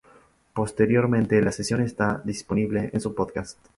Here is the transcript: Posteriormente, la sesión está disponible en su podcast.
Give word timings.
Posteriormente, 0.55 1.39
la 1.43 1.51
sesión 1.51 1.79
está 1.83 2.23
disponible 2.25 2.89
en 2.91 2.99
su 3.01 3.13
podcast. 3.13 3.59